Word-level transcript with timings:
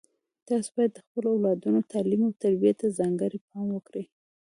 تاسو 0.47 0.69
باید 0.75 0.91
د 0.93 0.99
خپلو 1.05 1.27
اولادونو 1.35 1.79
تعلیم 1.91 2.21
او 2.27 2.31
تربیې 2.43 2.73
ته 2.79 2.87
ځانګړی 2.99 3.39
پام 3.47 3.67
وکړئ 3.73 4.05